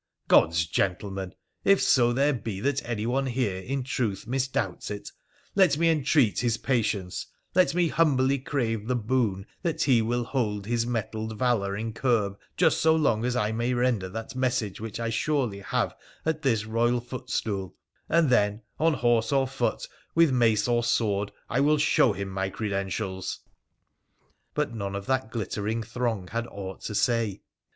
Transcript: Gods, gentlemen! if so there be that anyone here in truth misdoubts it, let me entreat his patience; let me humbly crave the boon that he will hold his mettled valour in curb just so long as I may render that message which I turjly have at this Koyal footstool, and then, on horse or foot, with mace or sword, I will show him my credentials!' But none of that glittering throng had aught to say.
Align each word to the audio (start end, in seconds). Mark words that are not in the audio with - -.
Gods, 0.27 0.65
gentlemen! 0.65 1.35
if 1.63 1.79
so 1.79 2.11
there 2.11 2.33
be 2.33 2.59
that 2.61 2.83
anyone 2.83 3.27
here 3.27 3.59
in 3.61 3.83
truth 3.83 4.25
misdoubts 4.25 4.89
it, 4.89 5.11
let 5.53 5.77
me 5.77 5.91
entreat 5.91 6.39
his 6.39 6.57
patience; 6.57 7.27
let 7.53 7.75
me 7.75 7.87
humbly 7.87 8.39
crave 8.39 8.87
the 8.87 8.95
boon 8.95 9.45
that 9.61 9.83
he 9.83 10.01
will 10.01 10.23
hold 10.23 10.65
his 10.65 10.87
mettled 10.87 11.37
valour 11.37 11.77
in 11.77 11.93
curb 11.93 12.35
just 12.57 12.81
so 12.81 12.95
long 12.95 13.23
as 13.23 13.35
I 13.35 13.51
may 13.51 13.75
render 13.75 14.09
that 14.09 14.35
message 14.35 14.81
which 14.81 14.99
I 14.99 15.11
turjly 15.11 15.61
have 15.61 15.95
at 16.25 16.41
this 16.41 16.63
Koyal 16.63 16.99
footstool, 17.05 17.75
and 18.09 18.31
then, 18.31 18.63
on 18.79 18.95
horse 18.95 19.31
or 19.31 19.45
foot, 19.47 19.87
with 20.15 20.31
mace 20.31 20.67
or 20.67 20.83
sword, 20.83 21.31
I 21.47 21.59
will 21.59 21.77
show 21.77 22.13
him 22.13 22.29
my 22.29 22.49
credentials!' 22.49 23.41
But 24.55 24.73
none 24.73 24.95
of 24.95 25.05
that 25.05 25.29
glittering 25.29 25.83
throng 25.83 26.29
had 26.29 26.47
aught 26.47 26.81
to 26.85 26.95
say. 26.95 27.43